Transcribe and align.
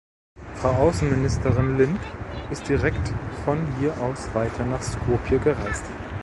Frau 0.55 0.71
Außenministerin 0.87 1.77
Lindh 1.77 2.01
ist 2.49 2.67
direkt 2.67 3.13
von 3.45 3.59
hier 3.77 3.95
aus 4.01 4.33
weiter 4.33 4.65
nach 4.65 4.81
Skopje 4.81 5.37
gereist. 5.37 5.85